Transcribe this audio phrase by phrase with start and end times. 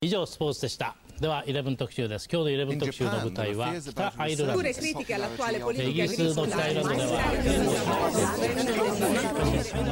[0.00, 7.20] 以上スポーツでしたでは11特集です今日の11特集の舞台は北アイルランドですイギリスの北アイルランドでは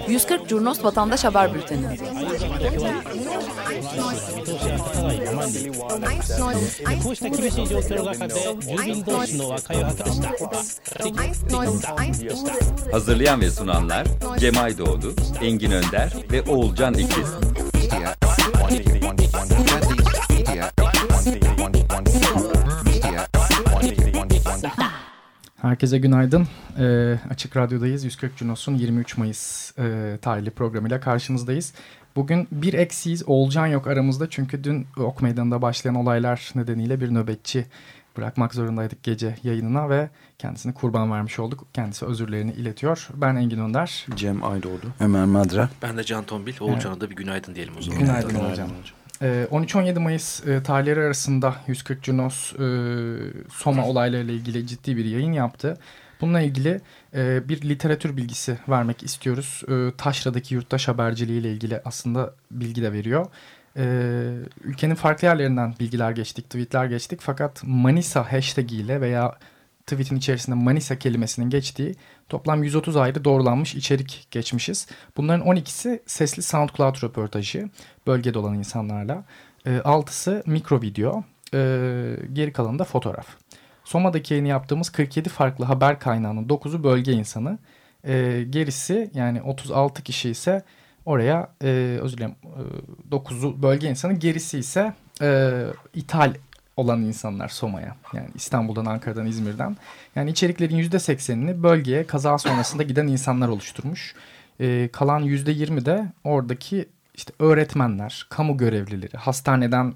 [0.07, 1.99] 140 Curnos Vatandaş Haber Bülteni.
[7.03, 10.17] こうした厳しい状況の中で住民同士の和解を図りま
[10.63, 14.07] した Hazırlayan ve sunanlar
[14.39, 17.35] Cem Aydoğdu, Engin Önder ve Oğulcan İkiz.
[25.67, 26.47] Herkese günaydın.
[26.79, 28.05] Ee, Açık Radyo'dayız.
[28.05, 31.73] 140 Cunos'un 23 Mayıs e, tarihli programıyla karşınızdayız.
[32.17, 33.29] Bugün bir eksiyiz.
[33.29, 34.31] Oğulcan yok aramızda.
[34.31, 37.65] Çünkü dün Ok Meydanı'nda başlayan olaylar nedeniyle bir nöbetçi
[38.17, 41.67] bırakmak zorundaydık gece yayınına ve kendisini kurban vermiş olduk.
[41.73, 43.09] Kendisi özürlerini iletiyor.
[43.15, 44.07] Ben Engin Önder.
[44.17, 44.87] Cem Aydoğdu.
[45.01, 45.69] Ömer Madra.
[45.83, 46.55] Ben de Can Tombil.
[46.61, 48.01] Oğulcan'a da bir günaydın diyelim o zaman.
[48.01, 48.69] Günaydın, hocam.
[49.23, 52.59] Ee, 13-17 Mayıs e, tarihleri arasında 140 Cunos e,
[53.51, 55.79] Soma olaylarıyla ilgili ciddi bir yayın yaptı.
[56.21, 56.81] Bununla ilgili
[57.15, 59.63] e, bir literatür bilgisi vermek istiyoruz.
[59.99, 63.27] Taşra'daki yurttaş haberciliği ile ilgili aslında bilgi de veriyor.
[64.65, 67.21] Ülkenin farklı yerlerinden bilgiler geçtik, tweetler geçtik.
[67.23, 69.39] Fakat Manisa hashtag ile veya
[69.87, 71.95] tweetin içerisinde Manisa kelimesinin geçtiği
[72.29, 74.87] toplam 130 ayrı doğrulanmış içerik geçmişiz.
[75.17, 77.71] Bunların 12'si sesli SoundCloud röportajı
[78.07, 79.25] bölgede olan insanlarla.
[79.67, 81.59] E, 6'sı mikro video, e,
[82.33, 83.27] geri kalanı da fotoğraf.
[83.85, 87.59] Soma'daki yayını yaptığımız 47 farklı haber kaynağının 9'u bölge insanı.
[88.05, 90.65] E, gerisi yani 36 kişi ise
[91.05, 92.35] oraya e, özür dilerim
[93.11, 95.63] e, 9'u bölge insanı gerisi ise e,
[95.95, 96.35] ithal
[96.77, 97.97] olan insanlar Soma'ya.
[98.13, 99.77] Yani İstanbul'dan, Ankara'dan, İzmir'den.
[100.15, 104.15] Yani içeriklerin %80'ini bölgeye kaza sonrasında giden insanlar oluşturmuş.
[104.61, 109.95] E, kalan %20 de oradaki işte öğretmenler, kamu görevlileri, hastaneden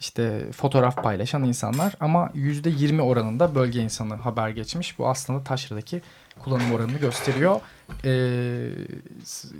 [0.00, 4.98] işte fotoğraf paylaşan insanlar ama %20 oranında bölge insanı haber geçmiş.
[4.98, 6.02] Bu aslında taşradaki
[6.38, 7.60] kullanım oranını gösteriyor.
[8.04, 8.70] Ee,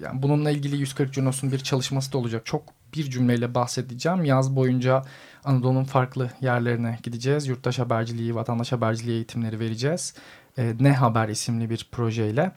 [0.02, 2.46] yani bununla ilgili 140 Junos'un bir çalışması da olacak.
[2.46, 2.62] Çok
[2.94, 4.24] bir cümleyle bahsedeceğim.
[4.24, 5.04] Yaz boyunca
[5.44, 7.46] Anadolu'nun farklı yerlerine gideceğiz.
[7.46, 10.14] Yurttaş haberciliği, vatandaş haberciliği eğitimleri vereceğiz.
[10.58, 12.52] Ee, ne Haber isimli bir projeyle.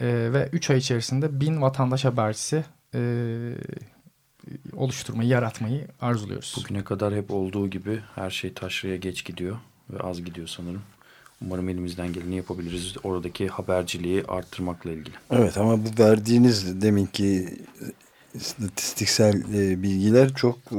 [0.00, 2.64] Ee, ve 3 ay içerisinde bin vatandaş habercisi
[2.94, 3.00] e,
[4.72, 6.54] oluşturmayı, yaratmayı arzuluyoruz.
[6.58, 9.56] Bugüne kadar hep olduğu gibi her şey taşraya geç gidiyor
[9.90, 10.82] ve az gidiyor sanırım.
[11.46, 15.14] Umarım elimizden geleni yapabiliriz oradaki haberciliği arttırmakla ilgili.
[15.30, 17.48] Evet ama bu verdiğiniz deminki
[18.34, 20.76] istatistiksel e, bilgiler çok e,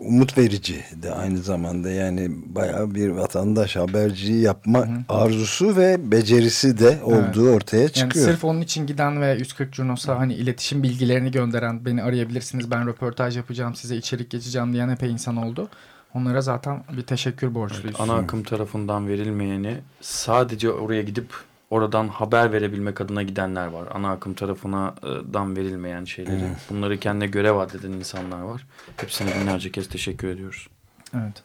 [0.00, 4.98] umut verici de aynı zamanda yani bayağı bir vatandaş haberciliği yapma hı hı.
[5.08, 7.56] arzusu ve becerisi de olduğu evet.
[7.56, 8.26] ortaya çıkıyor.
[8.26, 12.88] Yani sırf onun için giden ve 140 Junos'a hani iletişim bilgilerini gönderen beni arayabilirsiniz ben
[12.88, 15.68] röportaj yapacağım size içerik geçeceğim diyen epey insan oldu.
[16.16, 17.84] Onlara zaten bir teşekkür borçluyuz.
[17.84, 21.34] Evet, ana akım tarafından verilmeyeni sadece oraya gidip
[21.70, 23.88] oradan haber verebilmek adına gidenler var.
[23.94, 26.40] Ana akım tarafından verilmeyen şeyleri.
[26.40, 26.56] Evet.
[26.70, 28.66] Bunları kendine görev addeden insanlar var.
[28.96, 30.68] Hepsine binlerce kez teşekkür ediyoruz.
[31.14, 31.42] Evet.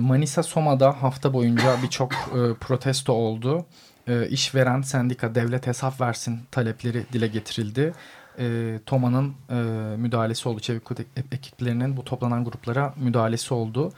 [0.00, 3.66] Manisa Soma'da hafta boyunca birçok e, protesto oldu.
[4.06, 7.92] E, işveren sendika devlet hesap versin talepleri dile getirildi.
[8.38, 9.54] E, TOMA'nın e,
[9.96, 10.60] müdahalesi oldu.
[10.60, 13.92] Çevik kuvvet ekiplerinin bu toplanan gruplara müdahalesi oldu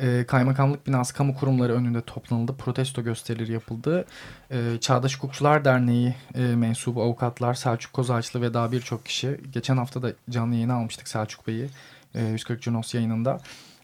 [0.00, 2.54] e, kaymakamlık binası kamu kurumları önünde toplanıldı.
[2.56, 4.04] Protesto gösterileri yapıldı.
[4.50, 9.40] E, Çağdaş Hukukçular Derneği e, mensubu avukatlar Selçuk Kozağaçlı ve daha birçok kişi.
[9.52, 11.68] Geçen hafta da canlı yayına almıştık Selçuk Bey'i.
[12.14, 13.40] E, 140 Cunos yayınında.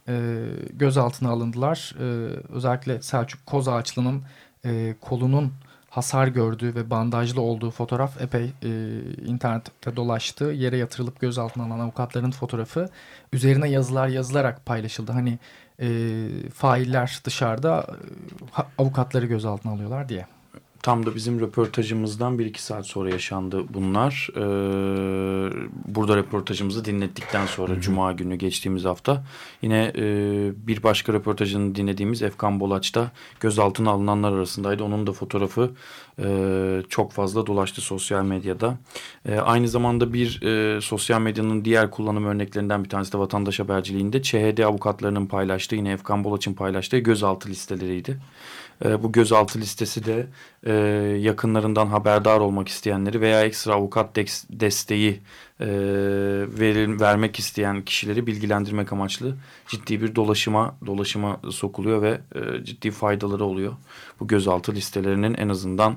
[0.09, 1.95] E, gözaltına alındılar.
[1.99, 2.05] E,
[2.49, 4.23] özellikle Selçuk Kozağaçlı'nın
[4.65, 5.53] e, kolunun
[5.91, 8.69] hasar gördüğü ve bandajlı olduğu fotoğraf epey e,
[9.27, 10.45] internette dolaştı.
[10.45, 12.89] Yere yatırılıp gözaltına alınan avukatların fotoğrafı
[13.33, 15.13] üzerine yazılar yazılarak paylaşıldı.
[15.13, 15.39] Hani
[15.81, 15.89] e,
[16.55, 17.87] failler dışarıda
[18.59, 20.27] e, avukatları gözaltına alıyorlar diye.
[20.83, 24.29] Tam da bizim röportajımızdan bir iki saat sonra yaşandı bunlar.
[24.37, 24.41] Ee,
[25.95, 27.81] burada röportajımızı dinlettikten sonra Hı -hı.
[27.81, 29.25] Cuma günü geçtiğimiz hafta
[29.63, 30.05] yine e,
[30.67, 33.11] bir başka röportajını dinlediğimiz Efkan Bolaç'ta
[33.41, 34.85] gözaltına alınanlar arasındaydı.
[34.85, 35.71] Onun da fotoğrafı
[36.23, 38.79] e, çok fazla dolaştı sosyal medyada.
[39.29, 44.23] E, aynı zamanda bir e, sosyal medyanın diğer kullanım örneklerinden bir tanesi de vatandaş haberciliğinde
[44.23, 48.19] ÇHD avukatlarının paylaştığı yine Efkan Bolaç'ın paylaştığı gözaltı listeleriydi.
[48.85, 50.27] E, bu gözaltı listesi de
[50.67, 50.73] e,
[51.21, 54.17] yakınlarından haberdar olmak isteyenleri veya ekstra avukat
[54.51, 55.21] desteği
[55.61, 55.67] e,
[56.59, 59.37] verir, vermek isteyen kişileri bilgilendirmek amaçlı
[59.69, 63.73] ciddi bir dolaşıma dolaşıma sokuluyor ve e, ciddi faydaları oluyor.
[64.21, 65.97] Bu gözaltı listelerinin en azından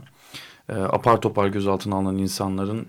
[0.69, 2.85] e, apar topar gözaltına alınan insanların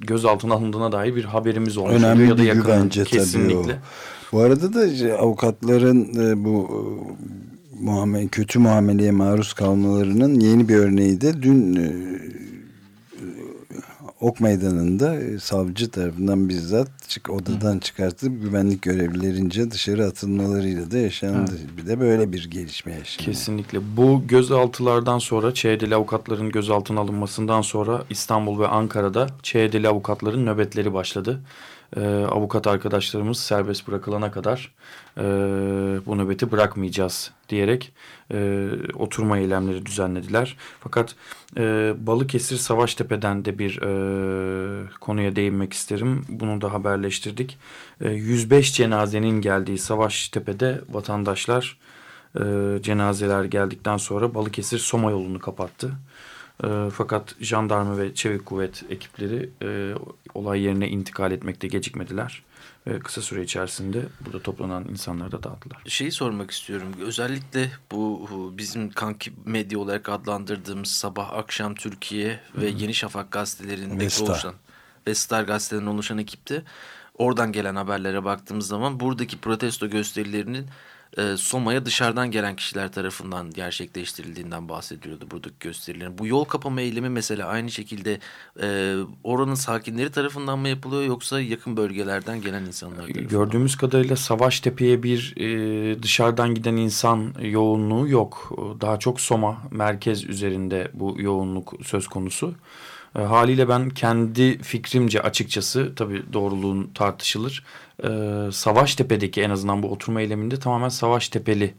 [0.00, 1.94] gözaltına alındığına dair bir haberimiz olmuş.
[1.94, 3.62] Önemli ya da yakın, güvence kesinlikle.
[3.62, 4.32] tabii o.
[4.32, 11.20] Bu arada da avukatların e, bu e, muamele, kötü muameleye maruz kalmalarının yeni bir örneği
[11.20, 11.92] de dün e,
[14.20, 21.52] Ok Meydanı'nda e, savcı tarafından bizzat çık, odadan çıkartıp güvenlik görevlilerince dışarı atılmalarıyla da yaşandı.
[21.58, 21.76] Evet.
[21.76, 23.24] Bir de böyle bir gelişme yaşandı.
[23.24, 23.96] Kesinlikle.
[23.96, 31.40] Bu gözaltılardan sonra ÇED'li avukatların gözaltına alınmasından sonra İstanbul ve Ankara'da ÇED'li avukatların nöbetleri başladı
[31.96, 34.72] e, avukat arkadaşlarımız serbest bırakılana kadar
[35.16, 35.22] e,
[36.06, 37.92] bu nöbeti bırakmayacağız diyerek
[38.32, 40.56] e, oturma eylemleri düzenlediler.
[40.80, 41.14] Fakat
[41.56, 46.24] e, Balıkesir Savaştepe'den de bir e, konuya değinmek isterim.
[46.28, 47.58] Bunu da haberleştirdik.
[48.00, 51.78] E, 105 cenazenin geldiği Savaştepe'de vatandaşlar
[52.36, 52.42] e,
[52.82, 55.92] cenazeler geldikten sonra Balıkesir Soma yolunu kapattı.
[56.64, 59.94] E, fakat jandarma ve çevik kuvvet ekipleri e,
[60.34, 62.42] olay yerine intikal etmekte gecikmediler.
[62.86, 65.82] E, kısa süre içerisinde burada toplanan insanları da dağıttılar.
[65.86, 66.88] Şeyi sormak istiyorum.
[67.00, 68.28] Özellikle bu
[68.58, 72.82] bizim kanki medya olarak adlandırdığımız Sabah Akşam Türkiye ve Hı -hı.
[72.82, 74.54] Yeni Şafak gazetelerinin oluşan
[75.06, 76.62] ve Star gazetelerinin oluşan ekipte
[77.18, 80.66] oradan gelen haberlere baktığımız zaman buradaki protesto gösterilerinin
[81.16, 86.18] e, Soma'ya dışarıdan gelen kişiler tarafından gerçekleştirildiğinden bahsediyordu buradaki gösterilerin.
[86.18, 88.20] Bu yol kapama eylemi mesela aynı şekilde
[88.62, 95.02] e, oranın sakinleri tarafından mı yapılıyor yoksa yakın bölgelerden gelen insanlar tarafından Gördüğümüz kadarıyla Savaştepe'ye
[95.02, 98.52] bir e, dışarıdan giden insan yoğunluğu yok.
[98.80, 102.54] Daha çok Soma merkez üzerinde bu yoğunluk söz konusu.
[103.18, 107.64] E, haliyle ben kendi fikrimce açıkçası tabii doğruluğun tartışılır.
[108.04, 108.08] E,
[108.52, 111.74] Savaştepe'deki en azından bu oturma eyleminde tamamen Savaştepe'li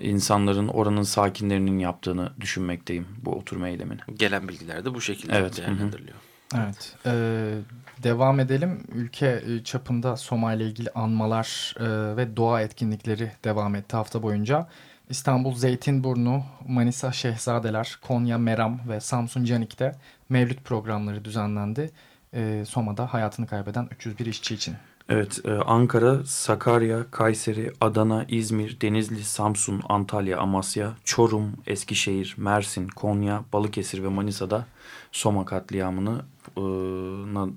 [0.00, 4.00] insanların oranın sakinlerinin yaptığını düşünmekteyim bu oturma eylemini.
[4.14, 5.56] Gelen bilgiler de bu şekilde evet.
[5.56, 6.16] değerlendiriliyor.
[6.54, 6.96] Evet.
[7.06, 7.58] Ee,
[8.02, 8.84] devam edelim.
[8.94, 14.68] Ülke e, çapında Soma ile ilgili anmalar e, ve doğa etkinlikleri devam etti hafta boyunca.
[15.10, 19.96] İstanbul Zeytinburnu, Manisa Şehzadeler, Konya Meram ve Samsun Canik'te
[20.28, 21.90] mevlüt programları düzenlendi.
[22.34, 24.74] E, Soma'da hayatını kaybeden 301 işçi için.
[25.08, 33.44] Evet, e, Ankara, Sakarya, Kayseri, Adana, İzmir, Denizli, Samsun, Antalya, Amasya, Çorum, Eskişehir, Mersin, Konya,
[33.52, 34.66] Balıkesir ve Manisa'da
[35.12, 36.22] Soma katliamını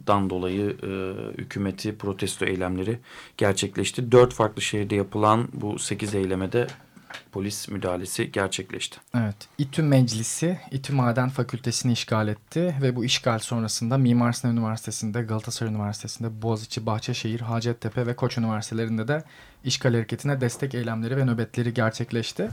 [0.08, 0.92] dan dolayı e,
[1.38, 3.00] hükümeti protesto eylemleri
[3.38, 4.12] gerçekleşti.
[4.12, 6.68] Dört farklı şehirde yapılan bu sekiz eylemede
[7.32, 8.98] polis müdahalesi gerçekleşti.
[9.16, 9.36] Evet.
[9.58, 15.74] İTÜ Meclisi İTÜ Maden Fakültesini işgal etti ve bu işgal sonrasında Mimar Sinan Üniversitesi'nde, Galatasaray
[15.74, 19.24] Üniversitesi'nde, Boğaziçi, Bahçeşehir, Hacettepe ve Koç Üniversitelerinde de
[19.64, 22.50] işgal hareketine destek eylemleri ve nöbetleri gerçekleşti.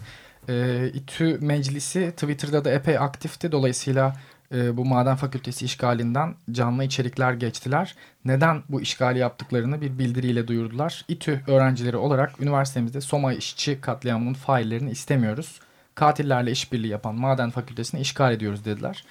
[0.48, 3.52] Ee, İTÜ Meclisi Twitter'da da epey aktifti.
[3.52, 4.16] Dolayısıyla
[4.54, 7.94] e, bu maden fakültesi işgalinden canlı içerikler geçtiler.
[8.24, 11.04] Neden bu işgali yaptıklarını bir bildiriyle duyurdular.
[11.08, 15.60] İTÜ öğrencileri olarak üniversitemizde Soma işçi katliamının faillerini istemiyoruz.
[15.94, 19.04] Katillerle işbirliği yapan maden fakültesini işgal ediyoruz dediler.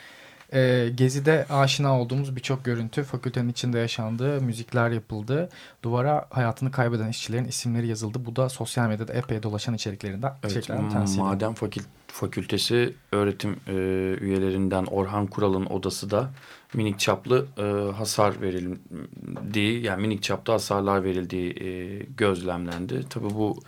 [0.55, 5.49] E, Gezi'de aşina olduğumuz birçok görüntü fakültenin içinde yaşandığı, müzikler yapıldı.
[5.83, 8.25] Duvara hayatını kaybeden işçilerin isimleri yazıldı.
[8.25, 10.33] Bu da sosyal medyada epey dolaşan içeriklerinden.
[10.43, 10.69] Evet,
[11.17, 13.73] maden fakültesi Fakültesi öğretim e,
[14.21, 16.29] üyelerinden Orhan Kural'ın odası da
[16.73, 23.05] minik çaplı e, hasar verildiği yani minik çapta hasarlar verildiği e, gözlemlendi.
[23.09, 23.59] Tabii bu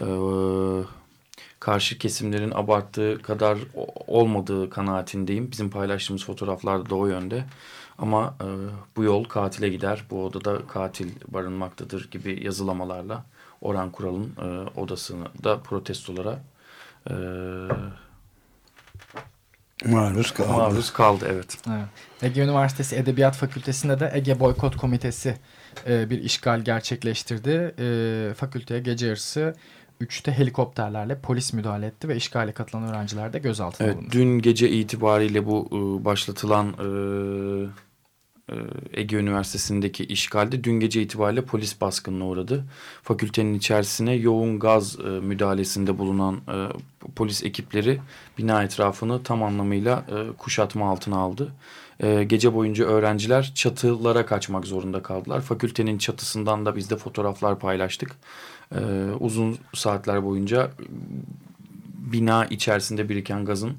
[0.00, 0.06] e,
[1.64, 3.58] karşı kesimlerin abarttığı kadar
[4.06, 5.50] olmadığı kanaatindeyim.
[5.50, 7.44] Bizim paylaştığımız fotoğraflarda da o yönde.
[7.98, 8.46] Ama e,
[8.96, 13.24] bu yol katile gider, bu odada katil barınmaktadır gibi yazılamalarla
[13.60, 16.38] Orhan Kural'ın e, odasını da protestolara
[17.10, 17.14] e,
[19.84, 20.52] maruz kaldı.
[20.52, 21.58] Maruz kaldı evet.
[21.68, 21.86] evet.
[22.22, 25.36] Ege Üniversitesi Edebiyat Fakültesi'nde de Ege Boykot Komitesi
[25.86, 27.74] e, bir işgal gerçekleştirdi.
[27.78, 29.54] E, fakülteye gece yarısı
[30.00, 34.12] 3'te helikopterlerle polis müdahale etti ve işgale katılan öğrenciler de gözaltına evet, alındı.
[34.12, 36.86] Dün gece itibariyle bu e, başlatılan e,
[38.92, 42.64] Ege Üniversitesi'ndeki işgalde dün gece itibariyle polis baskınına uğradı.
[43.02, 46.56] Fakültenin içerisine yoğun gaz e, müdahalesinde bulunan e,
[47.16, 48.00] polis ekipleri
[48.38, 50.04] bina etrafını tam anlamıyla
[50.38, 51.52] kuşatma altına aldı.
[52.26, 55.40] Gece boyunca öğrenciler çatılara kaçmak zorunda kaldılar.
[55.40, 58.16] Fakültenin çatısından da biz de fotoğraflar paylaştık.
[59.20, 60.70] Uzun saatler boyunca
[62.12, 63.72] bina içerisinde biriken gazın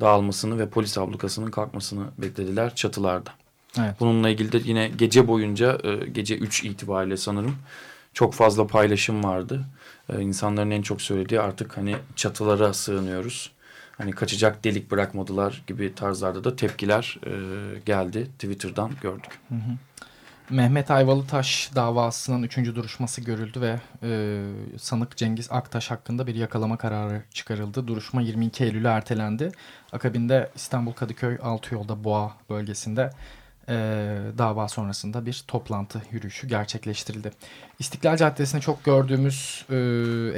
[0.00, 3.30] dağılmasını ve polis ablukasının kalkmasını beklediler çatılarda.
[3.78, 3.94] Evet.
[4.00, 7.56] Bununla ilgili de yine gece boyunca e, gece 3 itibariyle sanırım
[8.14, 9.64] çok fazla paylaşım vardı.
[10.08, 13.52] E, insanların en çok söylediği artık hani çatılara sığınıyoruz.
[13.98, 17.30] hani kaçacak delik bırakmadılar gibi tarzlarda da tepkiler e,
[17.86, 19.30] geldi Twitter'dan gördük.
[19.48, 19.76] Hı hı.
[20.50, 24.42] Mehmet Ayvalıtaş davasının üçüncü duruşması görüldü ve e,
[24.78, 27.86] sanık Cengiz Aktaş hakkında bir yakalama kararı çıkarıldı.
[27.86, 29.52] Duruşma 22 Eylül'e ertelendi.
[29.92, 33.10] Akabinde İstanbul Kadıköy Altıyol'da Boğa bölgesinde
[33.68, 33.74] e,
[34.38, 37.30] dava sonrasında bir toplantı yürüyüşü gerçekleştirildi.
[37.78, 39.76] İstiklal Caddesi'nde çok gördüğümüz e,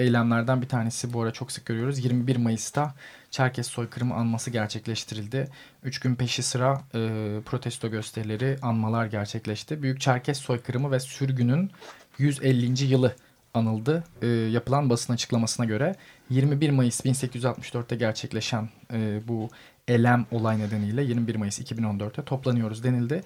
[0.03, 2.05] eylemlerden bir tanesi bu ara çok sık görüyoruz.
[2.05, 2.95] 21 Mayıs'ta
[3.31, 5.49] Çerkes soykırımı anması gerçekleştirildi.
[5.83, 6.99] Üç gün peşi sıra e,
[7.47, 9.83] protesto gösterileri, anmalar gerçekleşti.
[9.83, 11.71] Büyük Çerkes soykırımı ve sürgünün
[12.19, 12.85] 150.
[12.85, 13.15] yılı
[13.55, 14.05] anıldı.
[14.23, 15.97] E, yapılan basın açıklamasına göre
[16.31, 19.51] 21 Mayıs 1864'te gerçekleşen e, bu
[19.89, 23.23] elem olay nedeniyle 21 Mayıs 2014'te toplanıyoruz denildi.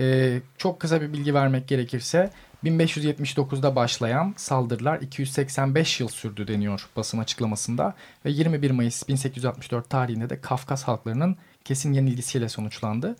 [0.00, 2.30] E, çok kısa bir bilgi vermek gerekirse
[2.64, 10.40] 1579'da başlayan saldırılar 285 yıl sürdü deniyor basın açıklamasında ve 21 Mayıs 1864 tarihinde de
[10.40, 13.16] Kafkas halklarının kesin yenilgisiyle sonuçlandı.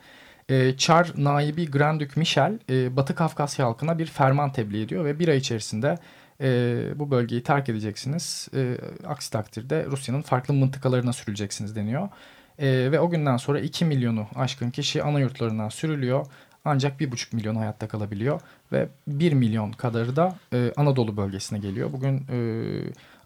[0.48, 5.28] E, Çar naibi Grand Michel e, Batı Kafkasya halkına bir ferman tebliğ ediyor ve bir
[5.28, 5.98] ay içerisinde
[6.40, 8.48] e, bu bölgeyi terk edeceksiniz.
[8.54, 8.76] E,
[9.06, 12.08] aksi takdirde Rusya'nın farklı mıntıkalarına sürüleceksiniz deniyor.
[12.58, 16.26] E, ve o günden sonra 2 milyonu aşkın kişi ana yurtlarından sürülüyor.
[16.64, 18.40] Ancak 1,5 milyon hayatta kalabiliyor
[18.72, 21.92] ve 1 milyon kadarı da e, Anadolu bölgesine geliyor.
[21.92, 22.38] Bugün e,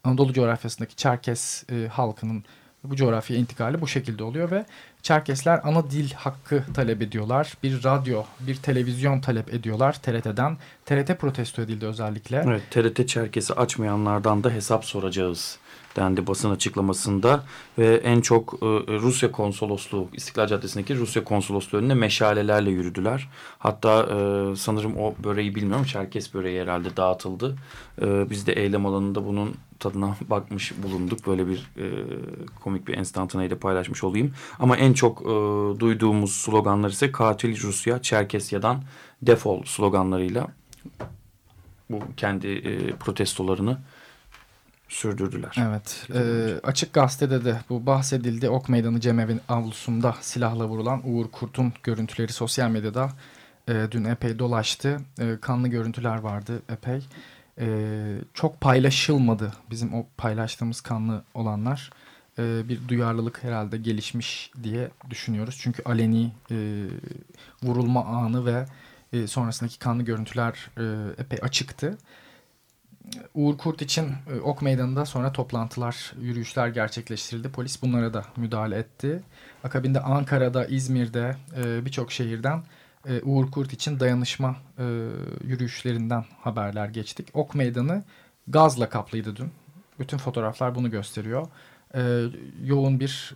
[0.03, 2.43] Anadolu coğrafyasındaki Çerkes e, halkının
[2.83, 4.65] bu coğrafyaya intikali bu şekilde oluyor ve
[5.03, 7.53] Çerkesler ana dil hakkı talep ediyorlar.
[7.63, 10.57] Bir radyo, bir televizyon talep ediyorlar TRT'den.
[10.85, 12.43] TRT protesto edildi özellikle.
[12.47, 15.57] Evet, TRT Çerkes'i açmayanlardan da hesap soracağız
[15.95, 17.43] dendi basın açıklamasında
[17.77, 18.65] ve en çok e,
[18.99, 23.29] Rusya konsolosluğu İstiklal Caddesi'ndeki Rusya konsolosluğu önünde meşalelerle yürüdüler.
[23.59, 27.55] Hatta e, sanırım o böreği bilmiyorum Çerkes böreği herhalde dağıtıldı.
[28.01, 31.27] E, biz de eylem alanında bunun tadına bakmış bulunduk.
[31.27, 31.85] Böyle bir e,
[32.63, 34.33] komik bir enstantaneyi de paylaşmış olayım.
[34.59, 35.25] Ama en çok e,
[35.79, 38.83] duyduğumuz sloganlar ise katil Rusya Çerkesya'dan
[39.21, 40.47] defol sloganlarıyla
[41.89, 43.77] bu kendi e, protestolarını
[44.89, 45.55] sürdürdüler.
[45.69, 46.07] Evet.
[46.13, 46.21] E,
[46.63, 48.49] açık gazetede de bu bahsedildi.
[48.49, 53.09] Ok Meydanı Cemevin avlusunda silahla vurulan Uğur Kurt'un görüntüleri sosyal medyada
[53.67, 55.01] e, dün epey dolaştı.
[55.19, 57.07] E, kanlı görüntüler vardı epey.
[57.59, 61.89] E, çok paylaşılmadı bizim o paylaştığımız kanlı olanlar.
[62.39, 65.57] E, bir duyarlılık herhalde gelişmiş diye düşünüyoruz.
[65.61, 66.85] Çünkü aleni e,
[67.63, 68.65] vurulma anı ve
[69.13, 70.83] e, sonrasındaki kanlı görüntüler e,
[71.21, 71.97] epey açıktı.
[73.33, 77.49] Uğur Kurt için e, Ok Meydanı'nda sonra toplantılar, yürüyüşler gerçekleştirildi.
[77.49, 79.23] Polis bunlara da müdahale etti.
[79.63, 82.63] Akabinde Ankara'da, İzmir'de e, birçok şehirden
[83.07, 84.55] e, Uğur Kurt için dayanışma
[85.43, 87.27] yürüyüşlerinden haberler geçtik.
[87.33, 88.03] Ok Meydanı
[88.47, 89.51] gazla kaplıydı dün.
[89.99, 91.47] Bütün fotoğraflar bunu gösteriyor.
[92.63, 93.33] Yoğun bir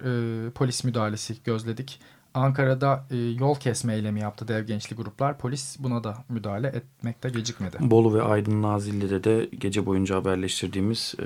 [0.56, 2.00] polis müdahalesi gözledik.
[2.38, 5.38] Ankara'da e, yol kesme eylemi yaptı dev gençli gruplar.
[5.38, 7.78] Polis buna da müdahale etmekte gecikmedi.
[7.80, 11.26] Bolu ve Aydın Nazilli'de de gece boyunca haberleştirdiğimiz e,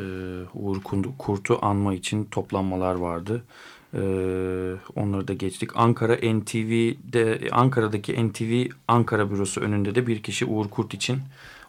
[0.53, 0.81] Uğur
[1.17, 3.43] Kurt'u anma için toplanmalar vardı.
[3.93, 4.01] E,
[4.95, 5.69] onları da geçtik.
[5.75, 11.19] Ankara NTV'de Ankara'daki NTV Ankara bürosu önünde de bir kişi Uğur Kurt için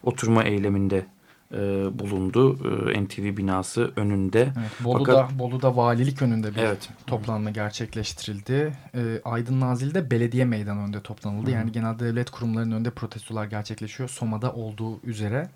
[0.02, 1.07] oturma eyleminde
[1.52, 1.59] e,
[1.99, 2.59] bulundu.
[2.91, 4.41] E, NTV binası önünde.
[4.41, 6.88] Evet, Bolu'da, Fakat, Bolu'da valilik önünde bir evet.
[7.07, 8.73] toplanma gerçekleştirildi.
[8.95, 11.50] E, Aydın Nazilli'de belediye meydanı önünde toplanıldı.
[11.50, 11.55] Hı.
[11.55, 14.09] Yani genel devlet kurumlarının önünde protestolar gerçekleşiyor.
[14.09, 15.49] Soma'da olduğu üzere.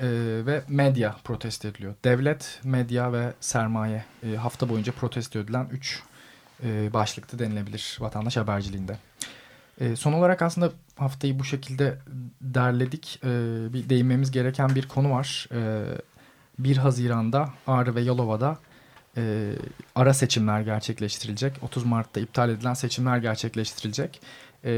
[0.00, 0.06] E,
[0.46, 1.94] ve medya protesto ediliyor.
[2.04, 6.02] Devlet, medya ve sermaye e, hafta boyunca protesto edilen üç
[6.64, 8.96] e, başlıkta denilebilir vatandaş haberciliğinde.
[9.80, 11.98] E, son olarak aslında haftayı bu şekilde
[12.40, 13.20] derledik.
[13.24, 13.28] E,
[13.72, 15.48] bir değinmemiz gereken bir konu var.
[15.52, 15.84] E,
[16.58, 18.58] 1 Haziran'da Ağrı ve Yalova'da
[19.16, 19.52] e,
[19.94, 21.56] ara seçimler gerçekleştirilecek.
[21.62, 24.20] 30 Mart'ta iptal edilen seçimler gerçekleştirilecek.
[24.64, 24.70] E,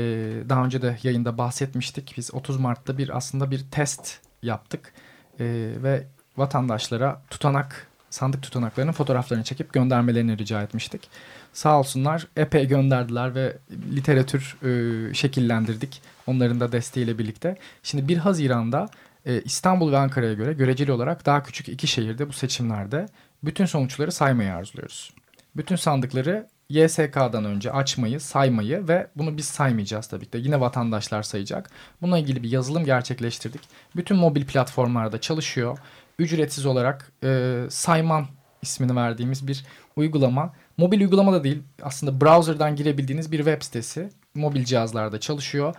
[0.49, 2.15] daha önce de yayında bahsetmiştik.
[2.17, 4.93] Biz 30 Mart'ta bir aslında bir test yaptık
[5.41, 5.45] e,
[5.83, 11.09] ve vatandaşlara tutanak sandık tutanaklarının fotoğraflarını çekip göndermelerini rica etmiştik.
[11.53, 13.57] Sağ olsunlar epey gönderdiler ve
[13.95, 16.03] literatür e, şekillendirdik.
[16.27, 17.57] Onların da desteğiyle birlikte.
[17.83, 18.89] Şimdi 1 Haziran'da
[19.27, 23.07] e, İstanbul ve Ankara'ya göre göreceli olarak daha küçük iki şehirde bu seçimlerde
[23.45, 25.13] bütün sonuçları saymayı arzuluyoruz.
[25.57, 30.39] Bütün sandıkları YSK'dan önce açmayı, saymayı ve bunu biz saymayacağız tabii ki de.
[30.39, 31.71] Yine vatandaşlar sayacak.
[32.03, 33.61] Bununla ilgili bir yazılım gerçekleştirdik.
[33.97, 35.79] Bütün mobil platformlarda çalışıyor.
[36.19, 38.27] Ücretsiz olarak e, Sayman
[38.63, 39.65] ismini verdiğimiz bir
[39.97, 40.53] uygulama.
[40.77, 44.11] Mobil uygulama da değil aslında browser'dan girebildiğiniz bir web sitesi.
[44.35, 45.75] Mobil cihazlarda çalışıyor.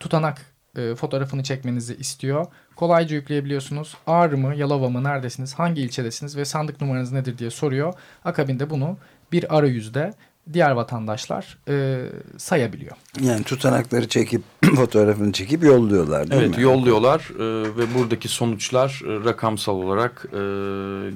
[0.00, 2.46] Tutanak e, fotoğrafını çekmenizi istiyor.
[2.76, 3.96] kolayca yükleyebiliyorsunuz.
[4.06, 7.94] Ağrı mı, Yalova mı, neredesiniz, hangi ilçedesiniz ve sandık numaranız nedir diye soruyor.
[8.24, 8.96] Akabinde bunu
[9.32, 10.12] bir arayüzde
[10.52, 12.04] diğer vatandaşlar e,
[12.36, 12.96] sayabiliyor.
[13.20, 14.42] Yani tutanakları çekip
[14.76, 16.62] fotoğrafını çekip yolluyorlar değil evet, mi?
[16.62, 20.38] yolluyorlar e, ve buradaki sonuçlar e, rakamsal olarak e,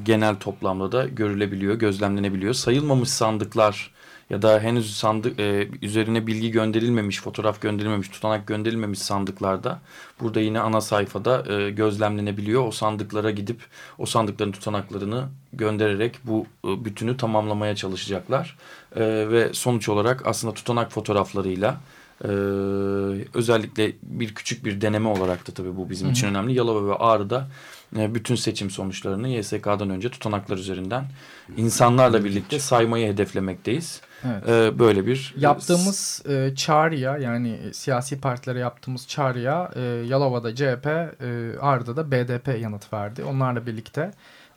[0.03, 2.55] genel toplamda da görülebiliyor, gözlemlenebiliyor.
[2.55, 3.92] Sayılmamış sandıklar
[4.33, 9.81] ya da henüz sandık e, üzerine bilgi gönderilmemiş, fotoğraf gönderilmemiş, tutanak gönderilmemiş sandıklarda
[10.21, 12.67] burada yine ana sayfada e, gözlemlenebiliyor.
[12.67, 13.61] O sandıklara gidip
[13.99, 18.57] o sandıkların tutanaklarını göndererek bu e, bütünü tamamlamaya çalışacaklar.
[18.97, 21.81] E, ve sonuç olarak aslında tutanak fotoğraflarıyla
[22.25, 22.29] ee,
[23.35, 26.15] özellikle bir küçük bir deneme olarak da tabii bu bizim Hı -hı.
[26.15, 26.55] için önemli.
[26.55, 27.49] Yalova ve Ağrı'da
[27.95, 31.05] bütün seçim sonuçlarını YSK'dan önce tutanaklar üzerinden
[31.57, 34.01] insanlarla birlikte saymayı hedeflemekteyiz.
[34.25, 34.49] Evet.
[34.49, 41.59] Ee, böyle bir yaptığımız e, çağrıya yani siyasi partilere yaptığımız çağrıya e, Yalova'da CHP, e,
[41.61, 43.25] Ağrı'da da BDP yanıt verdi.
[43.25, 44.11] Onlarla birlikte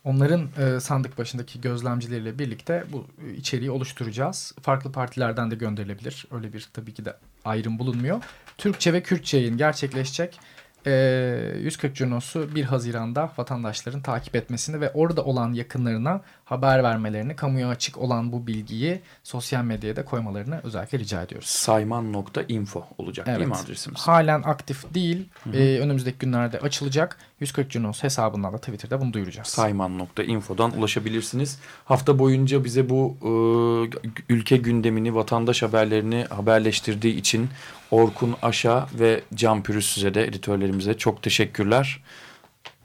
[0.04, 3.06] onların e, sandık başındaki gözlemcileriyle birlikte bu
[3.38, 4.54] içeriği oluşturacağız.
[4.62, 6.26] Farklı partilerden de gönderilebilir.
[6.32, 8.24] Öyle bir tabii ki de ayrım bulunmuyor.
[8.58, 15.26] Türkçe ve Kürtçe yayın gerçekleşecek e, 140 Cunos'u 1 Haziran'da vatandaşların takip etmesini ve orada
[15.26, 21.22] olan yakınlarına haber vermelerini, kamuya açık olan bu bilgiyi sosyal medyaya da koymalarını özellikle rica
[21.22, 21.48] ediyoruz.
[21.48, 23.40] Sayman.info olacak evet.
[23.40, 24.02] değil mi adresimiz?
[24.02, 25.30] Halen aktif değil.
[25.44, 25.58] Hı hı.
[25.58, 27.18] E, önümüzdeki günlerde açılacak.
[27.40, 29.48] 140 Cunos hesabından da Twitter'da bunu duyuracağız.
[29.48, 31.60] Sayman.info'dan ulaşabilirsiniz.
[31.86, 37.50] Hafta boyunca bize bu e, ülke gündemini, vatandaş haberlerini haberleştirdiği için
[37.91, 42.03] Orkun Aşa ve Can Pürüzsüz'e de editörlerimize çok teşekkürler.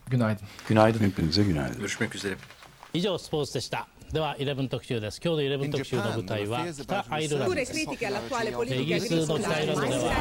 [0.06, 0.46] Günaydın.
[0.68, 1.00] Günaydın.
[1.00, 1.78] Hepinize günaydın.
[1.78, 2.36] Görüşmek üzere.
[2.96, 3.86] 以上スポーツでした。
[4.12, 10.12] では11特集です今日の11特集の舞台は北アイルランドですイギリスの北アイルランドでは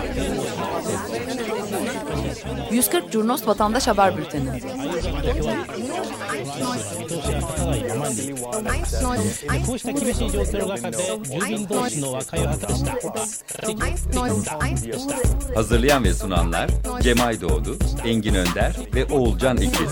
[2.72, 4.50] 140 Curnos Vatandaş Haber Bülteni
[15.56, 16.70] Hazırlayan ve sunanlar
[17.02, 19.92] Cemay Doğdu, Engin Önder ve Oğulcan İkiz.